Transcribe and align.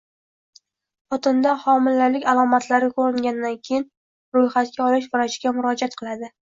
Xotinda 1.13 1.51
homilalik 1.65 2.25
alomatlari 2.35 2.91
ko‘ringandan 2.97 3.63
keyin 3.71 3.89
ro‘yxatga 4.41 4.89
olish 4.91 5.11
vrachiga 5.17 5.59
murojaat 5.63 6.05
qiladi 6.05 6.37